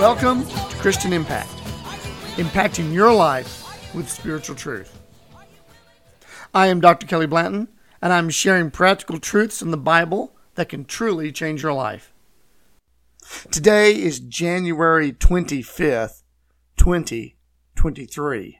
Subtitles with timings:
[0.00, 1.50] Welcome to Christian Impact,
[2.36, 4.98] impacting your life with spiritual truth.
[6.54, 7.06] I am Dr.
[7.06, 7.68] Kelly Blanton,
[8.00, 12.14] and I'm sharing practical truths in the Bible that can truly change your life.
[13.50, 16.22] Today is January 25th,
[16.78, 18.58] 2023.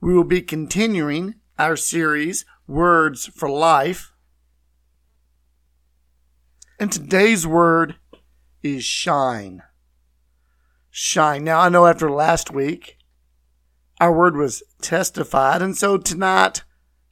[0.00, 4.14] We will be continuing our series, Words for Life.
[6.80, 7.96] And today's word
[8.62, 9.62] is shine.
[10.94, 11.42] Shine.
[11.42, 12.98] Now, I know after last week,
[13.98, 15.62] our word was testified.
[15.62, 16.64] And so tonight,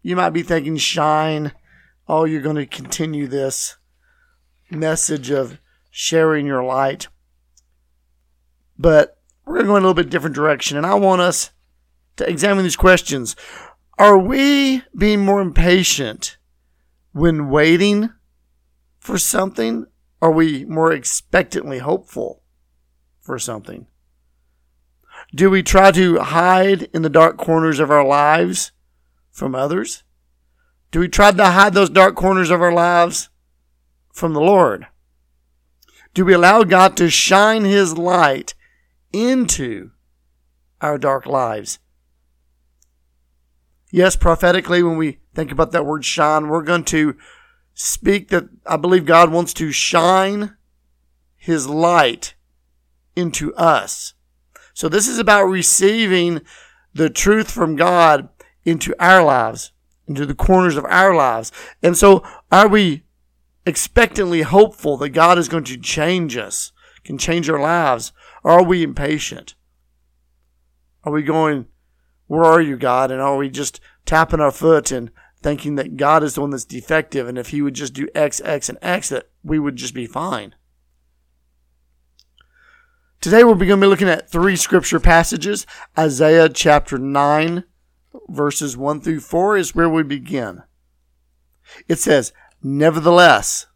[0.02, 1.52] you might be thinking, shine.
[2.06, 3.78] Oh, you're going to continue this
[4.70, 5.58] message of
[5.90, 7.08] sharing your light.
[8.78, 10.76] But we're going to go in a little bit different direction.
[10.76, 11.50] And I want us
[12.16, 13.34] to examine these questions.
[13.98, 16.36] Are we being more impatient
[17.12, 18.10] when waiting
[18.98, 19.86] for something?
[20.20, 22.39] Are we more expectantly hopeful
[23.30, 23.86] for something?
[25.32, 28.72] Do we try to hide in the dark corners of our lives
[29.30, 30.02] from others?
[30.90, 33.28] Do we try to hide those dark corners of our lives
[34.12, 34.88] from the Lord?
[36.12, 38.54] Do we allow God to shine His light
[39.12, 39.92] into
[40.80, 41.78] our dark lives?
[43.92, 47.14] Yes, prophetically, when we think about that word shine, we're going to
[47.74, 50.56] speak that I believe God wants to shine
[51.36, 52.34] His light
[53.16, 54.14] into us.
[54.74, 56.40] So this is about receiving
[56.94, 58.28] the truth from God
[58.64, 59.72] into our lives,
[60.06, 61.52] into the corners of our lives.
[61.82, 63.04] And so are we
[63.66, 66.72] expectantly hopeful that God is going to change us,
[67.04, 68.12] can change our lives?
[68.42, 69.54] Or are we impatient?
[71.04, 71.66] Are we going,
[72.26, 73.10] where are you, God?
[73.10, 75.10] And are we just tapping our foot and
[75.42, 78.40] thinking that God is the one that's defective and if he would just do X,
[78.44, 80.54] X, and X, that we would just be fine?
[83.20, 85.66] Today we're going to be looking at three scripture passages.
[85.98, 87.64] Isaiah chapter 9,
[88.28, 90.62] verses 1 through 4 is where we begin.
[91.86, 92.32] It says,
[92.62, 93.66] Nevertheless,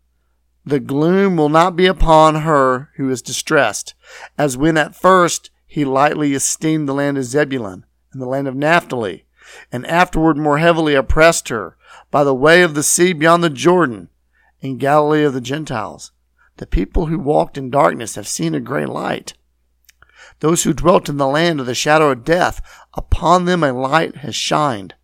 [0.65, 3.94] the gloom will not be upon her who is distressed,
[4.38, 7.84] as when at first he lightly esteemed the land of Zebulun
[8.15, 9.27] and the land of Naphtali,
[9.71, 11.77] and afterward more heavily oppressed her
[12.10, 14.09] by the way of the sea beyond the Jordan,
[14.62, 16.12] in Galilee of the Gentiles.
[16.56, 19.34] The people who walked in darkness have seen a great light.
[20.41, 22.60] Those who dwelt in the land of the shadow of death,
[22.94, 24.94] upon them a light has shined.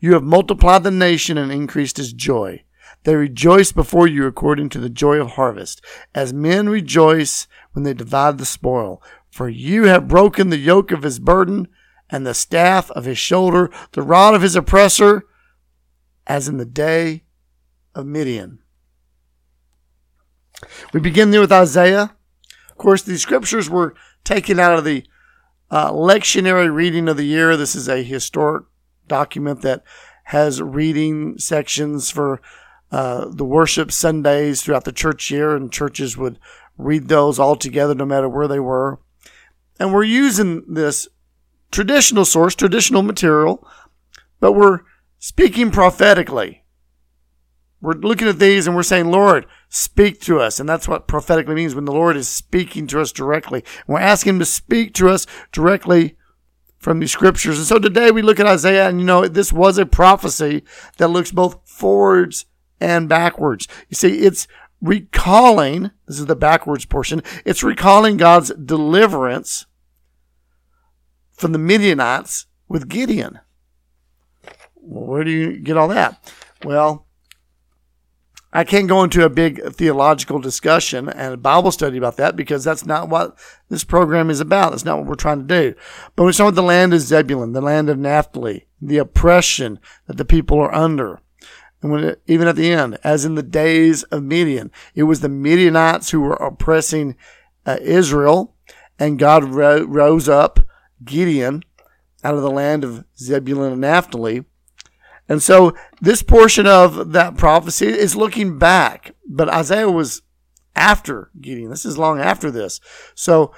[0.00, 2.64] You have multiplied the nation and increased its joy.
[3.04, 7.94] They rejoice before you according to the joy of harvest, as men rejoice when they
[7.94, 9.02] divide the spoil.
[9.30, 11.68] For you have broken the yoke of his burden
[12.10, 15.22] and the staff of his shoulder, the rod of his oppressor,
[16.26, 17.24] as in the day
[17.94, 18.58] of Midian.
[20.92, 22.14] We begin there with Isaiah.
[22.70, 25.04] Of course, these scriptures were taken out of the
[25.70, 27.56] uh, lectionary reading of the year.
[27.56, 28.64] This is a historic
[29.06, 29.82] document that
[30.24, 32.40] has reading sections for
[32.90, 36.38] uh, the worship Sundays throughout the church year, and churches would
[36.76, 39.00] read those all together no matter where they were.
[39.78, 41.08] And we're using this
[41.70, 43.66] traditional source, traditional material,
[44.40, 44.80] but we're
[45.18, 46.64] speaking prophetically.
[47.80, 50.58] We're looking at these and we're saying, Lord, speak to us.
[50.58, 53.64] And that's what prophetically means when the Lord is speaking to us directly.
[53.86, 56.16] And we're asking Him to speak to us directly
[56.78, 57.58] from the scriptures.
[57.58, 60.62] And so today we look at Isaiah, and you know, this was a prophecy
[60.96, 62.46] that looks both forwards
[62.80, 63.66] and backwards.
[63.88, 64.46] You see, it's
[64.80, 69.66] recalling, this is the backwards portion, it's recalling God's deliverance
[71.32, 73.40] from the Midianites with Gideon.
[74.76, 76.32] Well, where do you get all that?
[76.64, 77.07] Well,
[78.52, 82.64] I can't go into a big theological discussion and a Bible study about that because
[82.64, 84.70] that's not what this program is about.
[84.70, 85.74] That's not what we're trying to do.
[86.16, 90.16] But we start with the land of Zebulun, the land of Naphtali, the oppression that
[90.16, 91.20] the people are under.
[91.82, 95.20] And when it, even at the end, as in the days of Midian, it was
[95.20, 97.16] the Midianites who were oppressing
[97.66, 98.54] uh, Israel,
[98.98, 100.60] and God ro- rose up
[101.04, 101.62] Gideon
[102.24, 104.44] out of the land of Zebulun and Naphtali.
[105.28, 110.22] And so this portion of that prophecy is looking back, but Isaiah was
[110.74, 111.70] after Gideon.
[111.70, 112.80] This is long after this.
[113.14, 113.52] So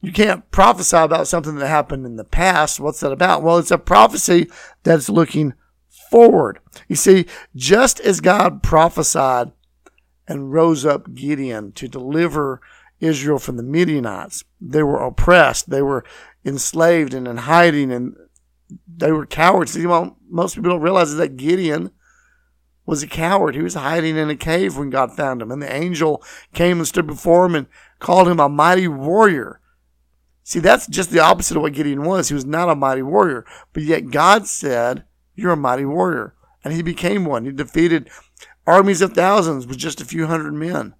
[0.00, 2.80] you can't prophesy about something that happened in the past.
[2.80, 3.42] What's that about?
[3.42, 4.48] Well, it's a prophecy
[4.82, 5.54] that's looking
[6.10, 6.60] forward.
[6.88, 7.26] You see,
[7.56, 9.52] just as God prophesied
[10.28, 12.60] and rose up Gideon to deliver
[13.00, 16.04] Israel from the Midianites, they were oppressed, they were
[16.44, 18.14] enslaved and in hiding, and
[18.86, 19.76] they were cowards.
[19.76, 21.90] You know, most people don't realize is that Gideon
[22.86, 23.54] was a coward.
[23.54, 26.22] He was hiding in a cave when God found him, and the angel
[26.52, 27.66] came and stood before him and
[27.98, 29.60] called him a mighty warrior.
[30.42, 32.28] See, that's just the opposite of what Gideon was.
[32.28, 35.04] He was not a mighty warrior, but yet God said,
[35.34, 36.34] You're a mighty warrior.
[36.62, 37.44] And he became one.
[37.44, 38.10] He defeated
[38.66, 40.94] armies of thousands with just a few hundred men.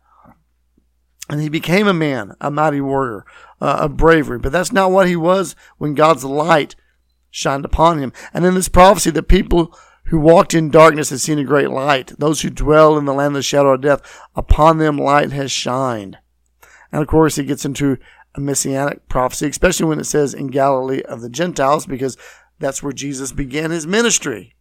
[1.29, 3.25] And he became a man, a mighty warrior,
[3.61, 4.39] uh, of bravery.
[4.39, 6.77] But that's not what he was when God's light
[7.35, 8.13] shined upon him.
[8.33, 12.13] And in this prophecy, the people who walked in darkness have seen a great light.
[12.17, 15.51] Those who dwell in the land of the shadow of death, upon them light has
[15.51, 16.19] shined.
[16.93, 17.99] And of course, it gets into
[18.37, 22.17] a messianic prophecy, especially when it says in Galilee of the Gentiles, because
[22.61, 24.55] that's where Jesus began his ministry,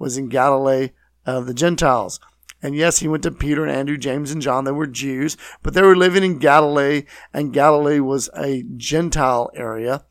[0.00, 0.90] was in Galilee
[1.24, 2.18] of the Gentiles.
[2.60, 4.64] And yes, he went to Peter and Andrew, James and John.
[4.64, 10.04] They were Jews, but they were living in Galilee, and Galilee was a Gentile area.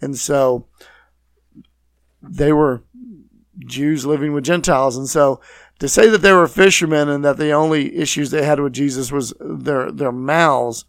[0.00, 0.66] And so
[2.22, 2.82] they were
[3.66, 4.96] Jews living with Gentiles.
[4.96, 5.40] And so
[5.78, 9.10] to say that they were fishermen and that the only issues they had with Jesus
[9.10, 10.84] was their, their mouths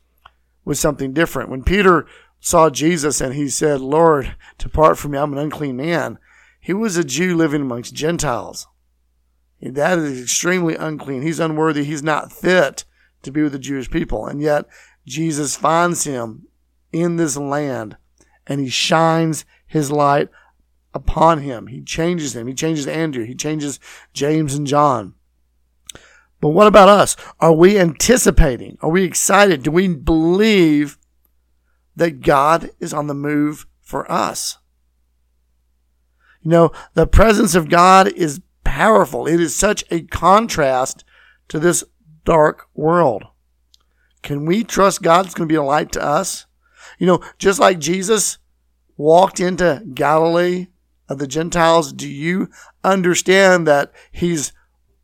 [0.65, 1.49] was something different.
[1.49, 2.05] When Peter
[2.39, 6.17] saw Jesus and he said, Lord, depart from me, I'm an unclean man,
[6.59, 8.67] he was a Jew living amongst Gentiles.
[9.61, 11.21] That is extremely unclean.
[11.21, 11.83] He's unworthy.
[11.83, 12.83] He's not fit
[13.21, 14.25] to be with the Jewish people.
[14.25, 14.65] And yet
[15.05, 16.47] Jesus finds him
[16.91, 17.97] in this land
[18.47, 20.29] and he shines his light
[20.93, 21.67] upon him.
[21.67, 22.47] He changes him.
[22.47, 23.25] He changes Andrew.
[23.25, 23.79] He changes
[24.13, 25.15] James and John.
[26.39, 27.15] But what about us?
[27.39, 28.77] Are we anticipating?
[28.81, 29.63] Are we excited?
[29.63, 30.97] Do we believe
[31.95, 34.57] that God is on the move for us?
[36.41, 39.27] You know, the presence of God is powerful.
[39.27, 41.03] It is such a contrast
[41.49, 41.83] to this
[42.25, 43.23] dark world.
[44.23, 46.47] Can we trust God's going to be a light to us?
[46.97, 48.39] You know, just like Jesus
[48.97, 50.67] walked into Galilee
[51.11, 52.49] of the Gentiles, do you
[52.83, 54.53] understand that he's,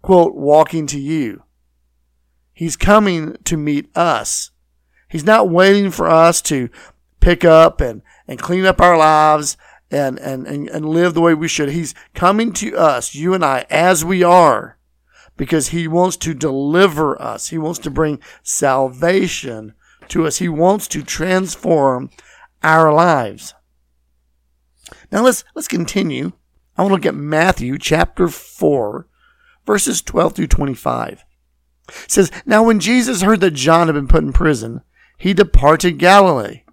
[0.02, 1.44] quote, walking to you?
[2.54, 4.52] He's coming to meet us.
[5.10, 6.70] He's not waiting for us to
[7.20, 9.58] pick up and, and clean up our lives
[9.92, 11.70] and, and, and, and live the way we should.
[11.70, 14.78] He's coming to us, you and I, as we are,
[15.36, 17.50] because he wants to deliver us.
[17.50, 19.74] He wants to bring salvation
[20.08, 20.38] to us.
[20.38, 22.12] He wants to transform
[22.64, 23.54] our lives.
[25.12, 26.34] Now let's, let's continue.
[26.78, 29.08] I want to look at Matthew chapter 4,
[29.66, 31.24] verses 12 through 25.
[31.90, 34.82] It says, Now when Jesus heard that John had been put in prison,
[35.18, 36.64] he departed Galilee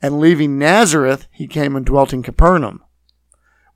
[0.00, 2.82] and leaving Nazareth, he came and dwelt in Capernaum,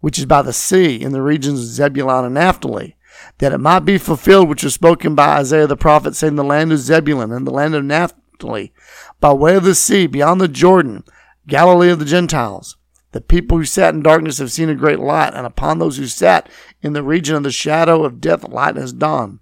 [0.00, 2.96] which is by the sea in the regions of Zebulun and Naphtali,
[3.38, 6.72] that it might be fulfilled which was spoken by Isaiah the prophet, saying, The land
[6.72, 8.72] of Zebulun and the land of Naphtali,
[9.20, 11.04] by way of the sea, beyond the Jordan,
[11.46, 12.76] Galilee of the Gentiles.
[13.12, 16.06] The people who sat in darkness have seen a great light, and upon those who
[16.06, 16.48] sat
[16.80, 19.40] in the region of the shadow of death, light has dawned.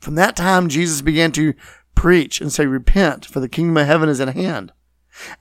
[0.00, 1.54] From that time, Jesus began to
[1.94, 4.72] preach and say, Repent, for the kingdom of heaven is at hand.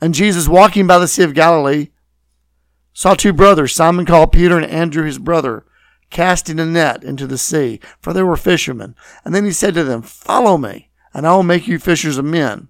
[0.01, 1.89] And Jesus, walking by the Sea of Galilee,
[2.93, 5.65] saw two brothers, Simon called Peter and Andrew his brother,
[6.09, 8.95] casting a net into the sea, for they were fishermen.
[9.23, 12.25] And then he said to them, Follow me, and I will make you fishers of
[12.25, 12.69] men.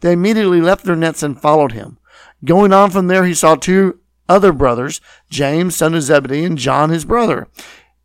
[0.00, 1.98] They immediately left their nets and followed him.
[2.44, 5.00] Going on from there, he saw two other brothers,
[5.30, 7.48] James, son of Zebedee, and John, his brother,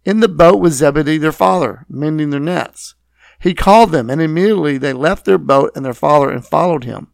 [0.05, 2.95] in the boat with Zebedee, their father, mending their nets.
[3.39, 7.07] He called them, and immediately they left their boat and their father and followed him.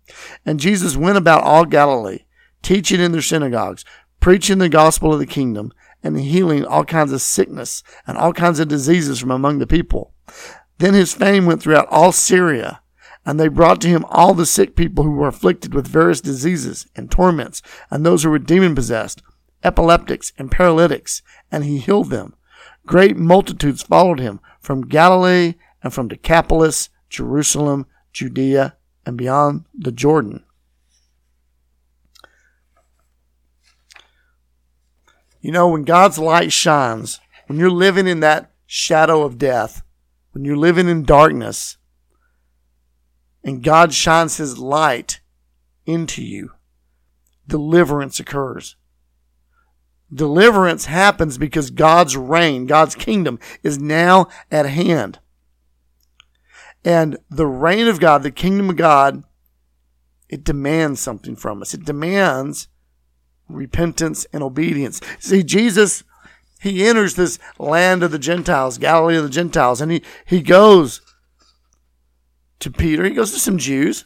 [0.46, 2.26] And Jesus went about all Galilee,
[2.62, 3.86] teaching in their synagogues,
[4.20, 5.72] preaching the gospel of the kingdom,
[6.04, 10.14] and healing all kinds of sickness and all kinds of diseases from among the people.
[10.80, 12.82] Then his fame went throughout all Syria,
[13.27, 16.88] and they brought to him all the sick people who were afflicted with various diseases
[16.96, 19.22] and torments, and those who were demon possessed,
[19.65, 22.34] epileptics, and paralytics, and he healed them.
[22.86, 30.46] Great multitudes followed him from Galilee and from Decapolis, Jerusalem, Judea, and beyond the Jordan.
[35.41, 39.84] You know, when God's light shines, when you're living in that shadow of death,
[40.31, 41.77] when you're living in darkness,
[43.48, 45.22] and God shines his light
[45.86, 46.51] into you,
[47.48, 48.75] deliverance occurs.
[50.13, 55.20] Deliverance happens because God's reign, God's kingdom is now at hand.
[56.84, 59.24] And the reign of God, the kingdom of God,
[60.27, 61.74] it demands something from us.
[61.74, 62.68] It demands
[63.48, 65.00] repentance and obedience.
[65.20, 66.04] See, Jesus,
[66.60, 71.01] he enters this land of the Gentiles, Galilee of the Gentiles, and he, he goes
[72.60, 73.04] to Peter.
[73.04, 74.06] He goes to some Jews,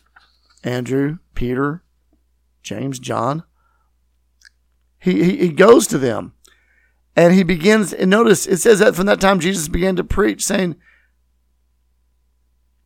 [0.63, 1.83] Andrew, Peter,
[2.61, 3.43] James, John.
[4.99, 6.33] He, he, he goes to them
[7.15, 10.45] and he begins, and notice it says that from that time Jesus began to preach,
[10.45, 10.75] saying,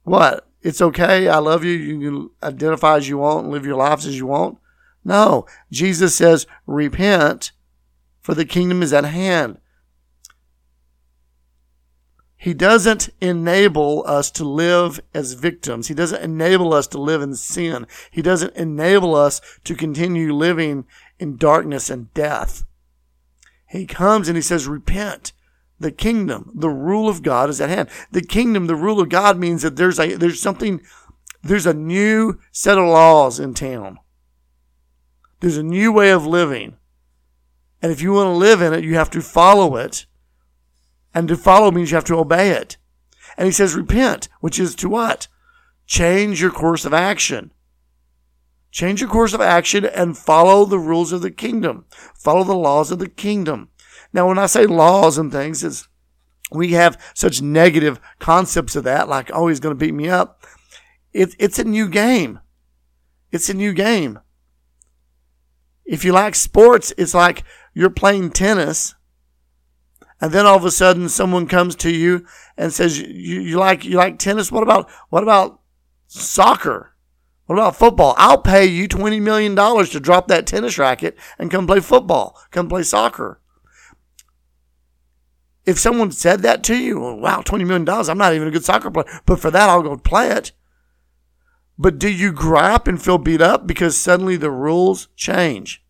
[0.03, 0.47] What?
[0.61, 1.27] It's okay.
[1.27, 1.73] I love you.
[1.73, 4.57] You can identify as you want and live your lives as you want.
[5.03, 7.51] No, Jesus says, Repent,
[8.19, 9.59] for the kingdom is at hand.
[12.45, 15.87] He doesn't enable us to live as victims.
[15.87, 17.87] He doesn't enable us to live in sin.
[18.11, 20.85] He doesn't enable us to continue living
[21.17, 22.63] in darkness and death.
[23.67, 25.33] He comes and he says, Repent.
[25.79, 27.89] The kingdom, the rule of God is at hand.
[28.11, 30.81] The kingdom, the rule of God means that there's a, there's something,
[31.41, 33.97] there's a new set of laws in town.
[35.39, 36.77] There's a new way of living.
[37.81, 40.05] And if you want to live in it, you have to follow it.
[41.15, 42.75] And to follow means you have to obey it.
[43.37, 45.29] And he says, repent, which is to what?
[45.87, 47.51] Change your course of action.
[48.69, 51.85] Change your course of action and follow the rules of the kingdom.
[52.13, 53.69] Follow the laws of the kingdom.
[54.11, 55.87] Now, when I say laws and things, it's,
[56.51, 60.45] we have such negative concepts of that, like, oh, he's going to beat me up.
[61.13, 62.41] It, it's a new game.
[63.31, 64.19] It's a new game.
[65.85, 67.43] If you like sports, it's like
[67.73, 68.94] you're playing tennis
[70.21, 72.25] and then all of a sudden someone comes to you
[72.57, 74.51] and says you, you like you like tennis?
[74.51, 75.59] What about what about
[76.07, 76.95] soccer?
[77.45, 78.15] What about football?
[78.17, 82.39] I'll pay you 20 million dollars to drop that tennis racket and come play football
[82.51, 83.41] come play soccer.
[85.65, 88.65] If someone said that to you wow 20 million dollars i'm not even a good
[88.65, 90.51] soccer player but for that i'll go play it.
[91.77, 95.83] But do you gripe and feel beat up because suddenly the rules change?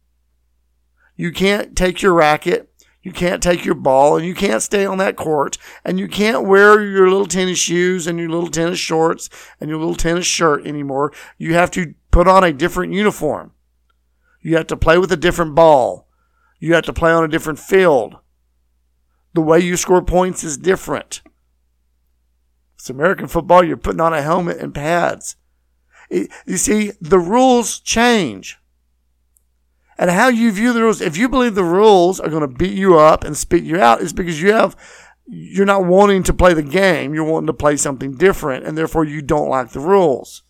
[1.15, 2.71] You can't take your racket
[3.05, 6.47] you can't take your ball and you can't stay on that court and you can't
[6.47, 9.29] wear your little tennis shoes and your little tennis shorts
[9.61, 11.13] and your little tennis shirt anymore.
[11.37, 13.51] You have to put on a different uniform.
[14.41, 16.07] You have to play with a different ball.
[16.59, 18.15] You have to play on a different field.
[19.35, 21.21] The way you score points is different.
[22.73, 23.63] It's American football.
[23.63, 25.35] You're putting on a helmet and pads.
[26.09, 28.57] You see, the rules change
[29.97, 31.01] and how you view the rules.
[31.01, 34.01] If you believe the rules are going to beat you up and spit you out,
[34.01, 34.75] it's because you have
[35.27, 37.13] you're not wanting to play the game.
[37.13, 40.43] You're wanting to play something different, and therefore you don't like the rules.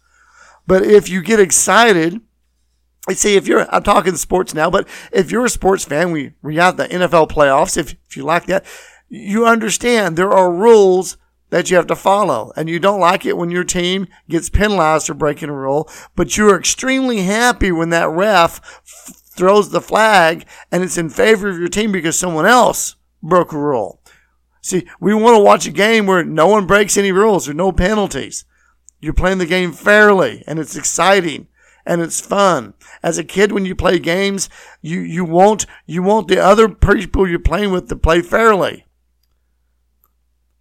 [0.67, 2.19] But if you get excited,
[3.11, 6.55] see if you're I'm talking sports now, but if you're a sports fan, we we
[6.55, 7.77] got the NFL playoffs.
[7.77, 8.65] If if you like that,
[9.07, 11.17] you understand there are rules
[11.49, 12.51] that you have to follow.
[12.55, 16.35] And you don't like it when your team gets penalized for breaking a rule, but
[16.35, 21.59] you're extremely happy when that ref f- throws the flag and it's in favor of
[21.59, 24.01] your team because someone else broke a rule.
[24.61, 27.71] See, we want to watch a game where no one breaks any rules or no
[27.71, 28.45] penalties.
[28.99, 31.47] You're playing the game fairly and it's exciting
[31.85, 32.73] and it's fun.
[33.03, 34.49] As a kid, when you play games,
[34.81, 38.85] you, you want, you want the other people you're playing with to play fairly.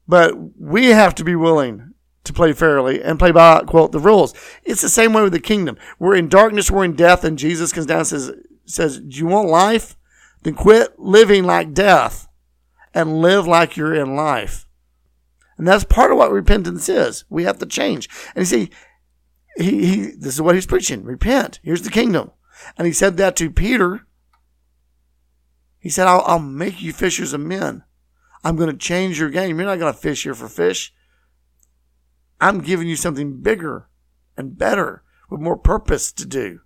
[0.06, 4.34] But we have to be willing to play fairly and play by, quote, the rules.
[4.64, 5.78] It's the same way with the kingdom.
[5.98, 8.32] We're in darkness, we're in death, and Jesus comes down and says,
[8.66, 9.96] says, Do you want life?
[10.42, 12.28] Then quit living like death
[12.92, 14.66] and live like you're in life.
[15.56, 17.24] And that's part of what repentance is.
[17.28, 18.08] We have to change.
[18.34, 18.70] And you see,
[19.56, 21.04] he, he this is what he's preaching.
[21.04, 21.60] Repent.
[21.62, 22.30] Here's the kingdom.
[22.76, 24.06] And he said that to Peter.
[25.78, 27.84] He said, I'll, I'll make you fishers of men.
[28.42, 29.58] I'm going to change your game.
[29.58, 30.92] You're not going to fish here for fish.
[32.40, 33.88] I'm giving you something bigger
[34.36, 36.60] and better with more purpose to do.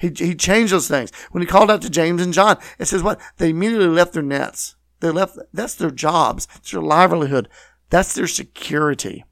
[0.00, 1.12] He, he changed those things.
[1.30, 3.20] When he called out to James and John, it says what?
[3.36, 4.74] They immediately left their nets.
[5.00, 6.48] They left, that's their jobs.
[6.56, 7.48] It's their livelihood.
[7.90, 9.24] That's their security.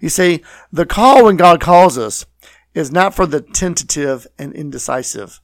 [0.00, 2.26] You see, the call when God calls us
[2.74, 5.40] is not for the tentative and indecisive.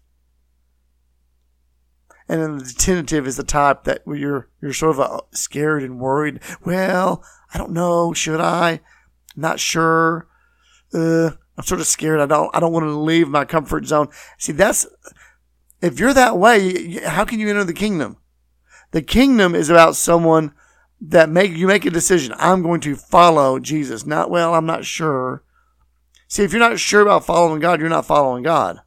[2.29, 6.01] And then the tentative is the type that you're you're sort of uh, scared and
[6.01, 6.41] worried.
[6.65, 8.13] Well, I don't know.
[8.13, 8.81] Should I?
[9.37, 10.27] Not sure.
[10.93, 12.21] Uh, I'm sort of scared.
[12.21, 14.09] I don't, I don't want to leave my comfort zone.
[14.39, 14.87] See, that's,
[15.81, 18.17] if you're that way, how can you enter the kingdom?
[18.91, 20.53] The kingdom is about someone
[21.01, 22.35] that make, you make a decision.
[22.39, 24.07] I'm going to follow Jesus.
[24.07, 25.43] Not, well, I'm not sure.
[26.29, 28.81] See, if you're not sure about following God, you're not following God.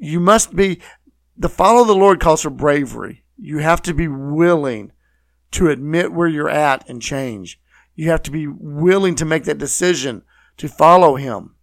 [0.00, 0.80] you must be,
[1.36, 3.22] the follow the Lord calls for bravery.
[3.36, 4.92] You have to be willing
[5.52, 7.60] to admit where you're at and change.
[8.00, 10.22] You have to be willing to make that decision
[10.56, 11.56] to follow Him.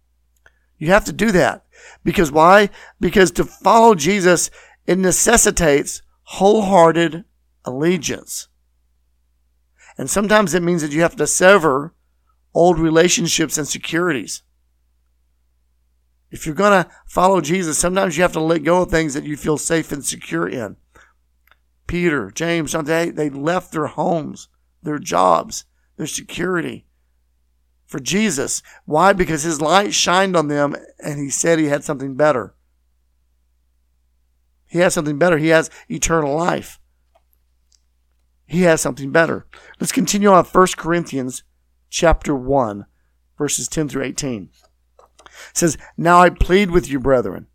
[0.76, 1.64] You have to do that.
[2.04, 2.70] Because why?
[3.00, 4.48] Because to follow Jesus,
[4.86, 7.24] it necessitates wholehearted
[7.64, 8.46] allegiance.
[9.98, 11.92] And sometimes it means that you have to sever
[12.54, 14.44] old relationships and securities.
[16.30, 19.24] If you're going to follow Jesus, sometimes you have to let go of things that
[19.24, 20.76] you feel safe and secure in.
[21.88, 24.48] Peter, James, they, they left their homes,
[24.84, 25.64] their jobs,
[25.98, 26.86] their security
[27.84, 28.62] for Jesus.
[28.86, 29.12] Why?
[29.12, 32.54] Because his light shined on them and he said he had something better.
[34.66, 35.38] He has something better.
[35.38, 36.78] He has eternal life.
[38.46, 39.46] He has something better.
[39.80, 41.42] Let's continue on 1 Corinthians
[41.90, 42.86] chapter 1,
[43.36, 44.50] verses 10 through 18.
[44.98, 47.46] It says, Now I plead with you, brethren,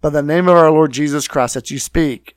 [0.00, 2.36] by the name of our Lord Jesus Christ, that you speak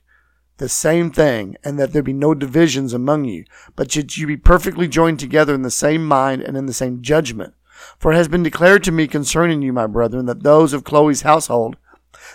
[0.61, 3.43] the same thing, and that there be no divisions among you,
[3.75, 7.01] but that you be perfectly joined together in the same mind and in the same
[7.01, 7.55] judgment.
[7.97, 11.23] For it has been declared to me concerning you, my brethren, that those of Chloe's
[11.23, 11.77] household,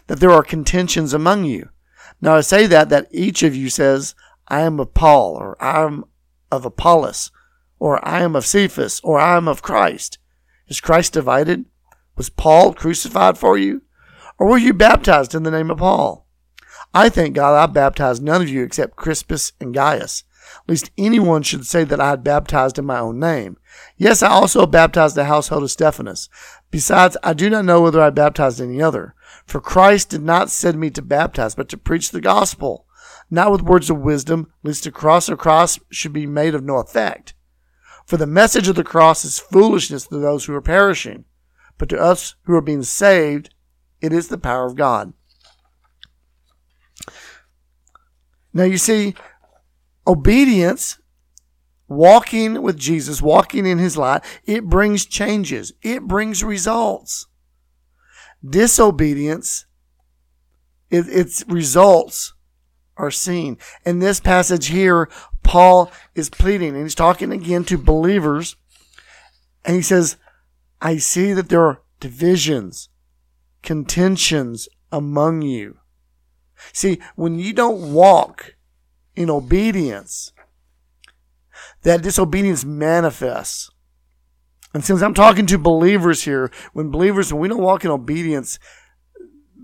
[0.08, 1.68] that there are contentions among you.
[2.20, 4.16] Now I say that, that each of you says,
[4.48, 6.04] I am of Paul, or I am
[6.50, 7.30] of Apollos,
[7.78, 10.18] or I am of Cephas, or I am of Christ.
[10.66, 11.64] Is Christ divided?
[12.16, 13.82] Was Paul crucified for you?
[14.36, 16.25] Or were you baptized in the name of Paul?
[16.96, 20.24] I thank God I baptized none of you except Crispus and Gaius.
[20.66, 23.58] Least anyone should say that I had baptized in my own name.
[23.98, 26.30] Yes, I also baptized the household of Stephanas.
[26.70, 29.14] Besides, I do not know whether I baptized any other.
[29.44, 32.86] For Christ did not send me to baptize, but to preach the gospel,
[33.30, 36.76] not with words of wisdom, lest the cross of Christ should be made of no
[36.76, 37.34] effect.
[38.06, 41.26] For the message of the cross is foolishness to those who are perishing,
[41.76, 43.54] but to us who are being saved,
[44.00, 45.12] it is the power of God.
[48.56, 49.14] Now you see,
[50.06, 50.98] obedience,
[51.88, 55.74] walking with Jesus, walking in his light, it brings changes.
[55.82, 57.26] It brings results.
[58.42, 59.66] Disobedience,
[60.88, 62.32] it, its results
[62.96, 63.58] are seen.
[63.84, 65.10] In this passage here,
[65.42, 68.56] Paul is pleading and he's talking again to believers.
[69.66, 70.16] And he says,
[70.80, 72.88] I see that there are divisions,
[73.62, 75.76] contentions among you.
[76.72, 78.56] See, when you don't walk
[79.14, 80.32] in obedience,
[81.82, 83.70] that disobedience manifests.
[84.74, 88.58] And since I'm talking to believers here, when believers, when we don't walk in obedience,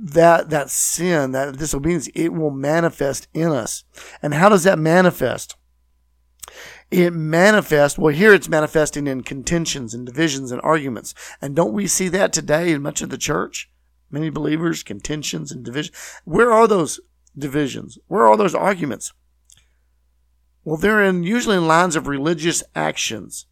[0.02, 3.84] that, that sin, that disobedience, it will manifest in us.
[4.22, 5.56] And how does that manifest?
[6.90, 11.14] It manifests, well, here it's manifesting in contentions and divisions and arguments.
[11.40, 13.70] And don't we see that today in much of the church?
[14.12, 15.96] Many believers, contentions and divisions.
[16.24, 17.00] Where are those
[17.36, 17.98] divisions?
[18.08, 19.14] Where are those arguments?
[20.64, 23.46] Well, they're in usually in lines of religious actions,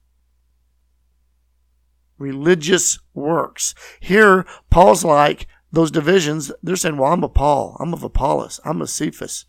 [2.18, 3.74] religious works.
[3.98, 6.52] Here, Paul's like those divisions.
[6.62, 7.76] They're saying, "Well, I'm a Paul.
[7.80, 8.60] I'm of Apollos.
[8.64, 9.46] I'm a Cephas."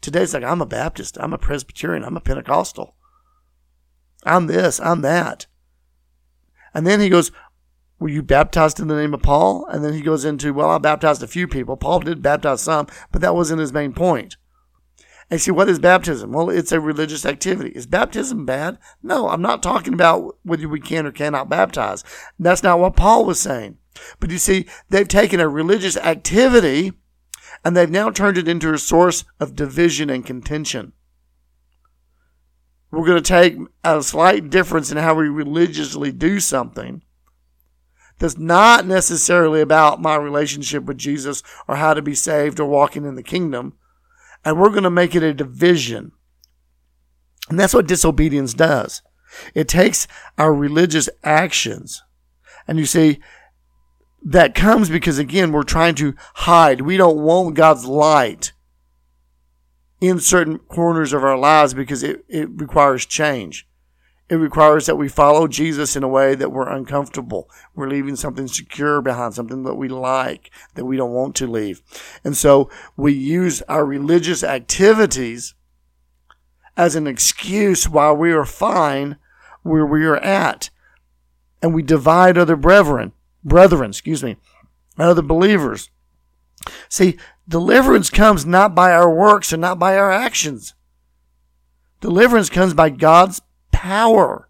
[0.00, 1.18] Today's like, "I'm a Baptist.
[1.20, 2.04] I'm a Presbyterian.
[2.04, 2.94] I'm a Pentecostal.
[4.24, 4.80] I'm this.
[4.80, 5.46] I'm that."
[6.72, 7.32] And then he goes,
[7.98, 9.66] were you baptized in the name of Paul?
[9.66, 11.76] And then he goes into, well, I baptized a few people.
[11.76, 14.36] Paul did baptize some, but that wasn't his main point.
[15.30, 16.32] And see, what is baptism?
[16.32, 17.70] Well, it's a religious activity.
[17.70, 18.78] Is baptism bad?
[19.02, 22.02] No, I'm not talking about whether we can or cannot baptize.
[22.38, 23.76] That's not what Paul was saying.
[24.20, 26.92] But you see, they've taken a religious activity
[27.64, 30.92] and they've now turned it into a source of division and contention.
[32.90, 37.02] We're going to take a slight difference in how we religiously do something
[38.18, 43.04] that's not necessarily about my relationship with Jesus or how to be saved or walking
[43.04, 43.74] in the kingdom.
[44.44, 46.12] And we're going to make it a division.
[47.48, 49.02] And that's what disobedience does.
[49.54, 52.02] It takes our religious actions.
[52.66, 53.20] And you see,
[54.24, 56.80] that comes because again, we're trying to hide.
[56.80, 58.52] We don't want God's light
[60.00, 63.67] in certain corners of our lives because it, it requires change.
[64.30, 67.48] It requires that we follow Jesus in a way that we're uncomfortable.
[67.74, 71.82] We're leaving something secure behind, something that we like, that we don't want to leave.
[72.24, 75.54] And so we use our religious activities
[76.76, 79.16] as an excuse while we are fine
[79.62, 80.68] where we are at.
[81.62, 83.12] And we divide other brethren,
[83.42, 84.36] brethren, excuse me,
[84.98, 85.90] other believers.
[86.88, 90.74] See, deliverance comes not by our works and not by our actions.
[92.00, 93.40] Deliverance comes by God's
[93.78, 94.48] power.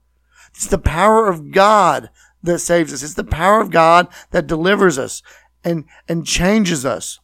[0.54, 2.08] It's the power of God
[2.42, 3.02] that saves us.
[3.02, 5.22] It's the power of God that delivers us
[5.62, 7.20] and, and changes us.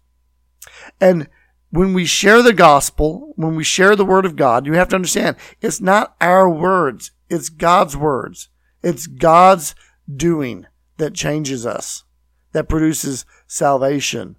[1.01, 1.29] And
[1.71, 4.97] when we share the gospel, when we share the word of God, you have to
[4.97, 8.51] understand it's not our words, it's God's words.
[8.83, 9.75] It's God's
[10.15, 10.67] doing
[10.99, 12.05] that changes us,
[12.53, 14.37] that produces salvation.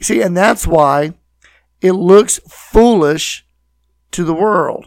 [0.00, 1.12] See, and that's why
[1.82, 3.46] it looks foolish
[4.12, 4.86] to the world.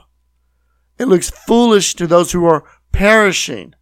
[0.99, 3.73] It looks foolish to those who are perishing.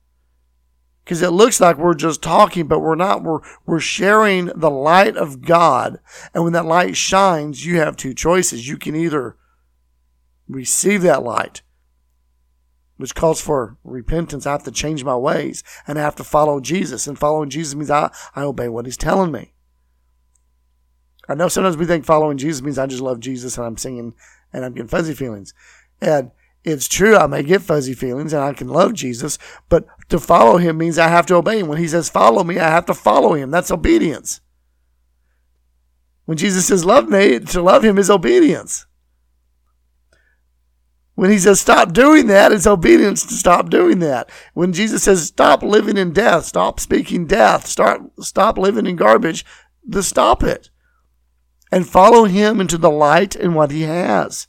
[1.04, 3.24] Because it looks like we're just talking, but we're not.
[3.24, 6.00] We're, we're sharing the light of God.
[6.34, 8.68] And when that light shines, you have two choices.
[8.68, 9.38] You can either
[10.48, 11.62] receive that light,
[12.98, 14.48] which calls for repentance.
[14.48, 17.06] I have to change my ways and I have to follow Jesus.
[17.06, 19.54] And following Jesus means I, I obey what he's telling me.
[21.30, 24.16] I know sometimes we think following Jesus means I just love Jesus and I'm singing
[24.52, 25.54] and I'm getting fuzzy feelings.
[26.02, 26.32] And
[26.66, 29.38] it's true, I may get fuzzy feelings and I can love Jesus,
[29.70, 31.68] but to follow him means I have to obey him.
[31.68, 33.52] When he says, follow me, I have to follow him.
[33.52, 34.42] That's obedience.
[36.26, 38.88] When Jesus says, love me, to love him is obedience.
[41.14, 44.30] When he says, stop doing that, it's obedience to stop doing that.
[44.54, 49.46] When Jesus says, stop living in death, stop speaking death, start, stop living in garbage,
[49.92, 50.72] to stop it
[51.72, 54.48] and follow him into the light and what he has.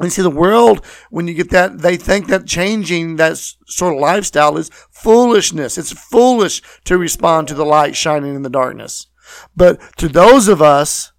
[0.00, 4.00] And see, the world, when you get that, they think that changing that sort of
[4.00, 5.76] lifestyle is foolishness.
[5.76, 9.08] It's foolish to respond to the light shining in the darkness.
[9.54, 11.12] But to those of us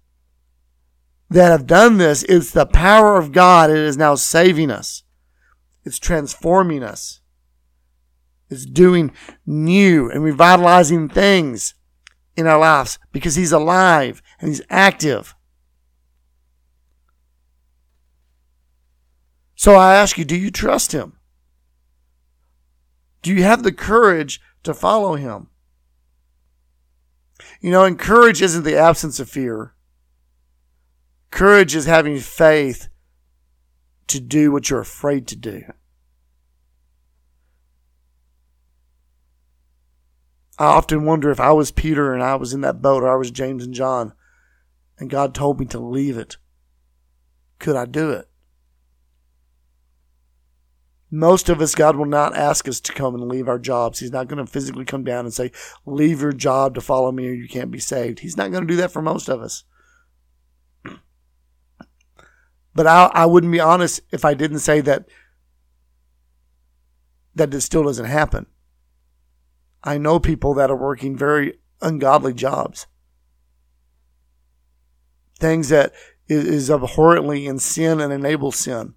[1.30, 3.70] that have done this, it's the power of God.
[3.70, 5.04] It is now saving us.
[5.84, 7.20] It's transforming us.
[8.50, 9.12] It's doing
[9.46, 11.74] new and revitalizing things
[12.36, 15.34] in our lives because He's alive and He's active.
[19.54, 21.18] So I ask you, do you trust him?
[23.22, 25.48] Do you have the courage to follow him?
[27.60, 29.74] You know, and courage isn't the absence of fear.
[31.30, 32.88] Courage is having faith
[34.08, 35.62] to do what you're afraid to do.
[40.58, 43.16] I often wonder if I was Peter and I was in that boat or I
[43.16, 44.12] was James and John
[44.98, 46.36] and God told me to leave it.
[47.58, 48.28] Could I do it?
[51.14, 54.00] Most of us, God will not ask us to come and leave our jobs.
[54.00, 55.52] He's not going to physically come down and say,
[55.86, 58.20] leave your job to follow me or you can't be saved.
[58.20, 59.64] He's not going to do that for most of us.
[62.74, 65.06] But I, I wouldn't be honest if I didn't say that
[67.36, 68.46] that this still doesn't happen.
[69.82, 72.86] I know people that are working very ungodly jobs.
[75.38, 75.92] Things that
[76.28, 78.94] is abhorrently in sin and enable sin.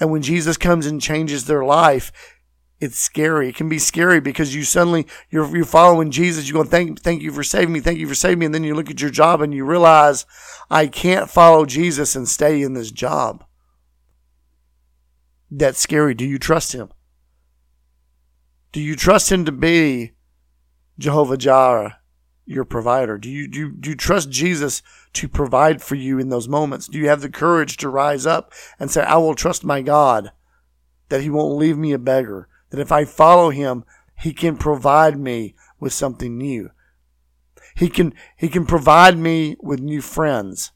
[0.00, 2.12] And when Jesus comes and changes their life,
[2.80, 3.48] it's scary.
[3.48, 6.46] It can be scary because you suddenly you're you're following Jesus.
[6.46, 8.62] You go thank thank you for saving me, thank you for saving me, and then
[8.62, 10.26] you look at your job and you realize
[10.70, 13.44] I can't follow Jesus and stay in this job.
[15.50, 16.14] That's scary.
[16.14, 16.90] Do you trust him?
[18.70, 20.12] Do you trust him to be
[20.98, 21.97] Jehovah Jireh?
[22.48, 23.18] Your provider?
[23.18, 24.82] Do you, do you, do you trust Jesus
[25.12, 26.88] to provide for you in those moments?
[26.88, 30.32] Do you have the courage to rise up and say, I will trust my God
[31.10, 33.84] that he won't leave me a beggar, that if I follow him,
[34.18, 36.70] he can provide me with something new.
[37.76, 40.72] He can, he can provide me with new friends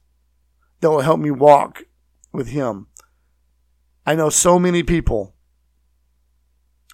[0.80, 1.84] that will help me walk
[2.32, 2.88] with him.
[4.06, 5.34] I know so many people,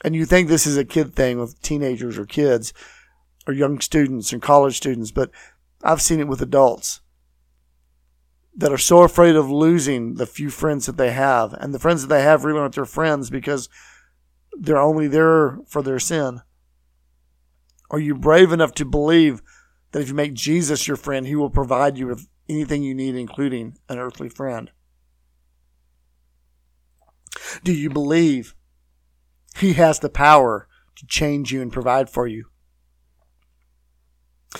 [0.04, 2.72] and you think this is a kid thing with teenagers or kids,
[3.48, 5.30] or young students and college students, but
[5.82, 7.00] I've seen it with adults
[8.54, 11.54] that are so afraid of losing the few friends that they have.
[11.54, 13.70] And the friends that they have really aren't their friends because
[14.52, 16.42] they're only there for their sin.
[17.90, 19.40] Are you brave enough to believe
[19.92, 23.14] that if you make Jesus your friend, he will provide you with anything you need,
[23.14, 24.70] including an earthly friend?
[27.64, 28.54] Do you believe
[29.56, 32.46] he has the power to change you and provide for you?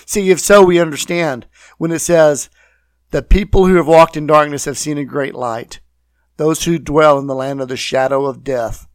[0.09, 1.45] See, if so, we understand
[1.77, 2.49] when it says
[3.11, 5.81] that people who have walked in darkness have seen a great light.
[6.37, 8.87] Those who dwell in the land of the shadow of death,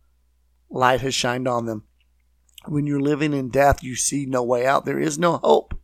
[0.68, 1.84] light has shined on them.
[2.66, 4.86] When you're living in death, you see no way out.
[4.86, 5.78] There is no hope.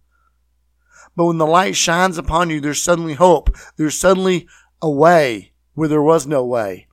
[1.14, 3.56] But when the light shines upon you, there's suddenly hope.
[3.76, 4.48] There's suddenly
[4.82, 6.88] a way where there was no way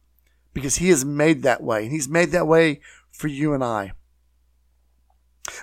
[0.53, 1.85] because He has made that way.
[1.85, 3.93] And He's made that way for you and I.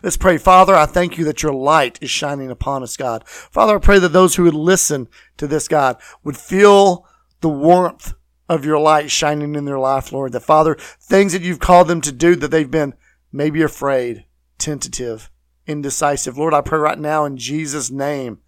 [0.02, 0.38] Let's pray.
[0.38, 3.26] Father, I thank you that your light is shining upon us, God.
[3.26, 7.06] Father, I pray that those who would listen to this, God, would feel
[7.40, 8.14] the warmth
[8.48, 10.32] of your light shining in their life, Lord.
[10.32, 12.94] That, Father, things that you've called them to do that they've been
[13.32, 14.24] maybe afraid,
[14.58, 15.30] tentative,
[15.66, 16.38] indecisive.
[16.38, 18.38] Lord, I pray right now in Jesus' name